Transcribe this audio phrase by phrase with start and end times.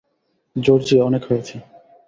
[0.55, 1.55] Georgia, অনেক হয়েছে।